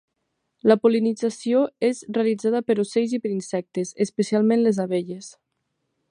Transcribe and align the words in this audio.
La 0.69 0.75
pol·linització 0.85 1.59
és 1.89 1.99
realitzada 2.17 2.61
per 2.69 2.77
ocells 2.85 3.13
i 3.17 3.19
per 3.25 3.33
insectes, 3.35 3.91
especialment 4.07 4.65
les 4.69 4.81
abelles. 4.87 5.29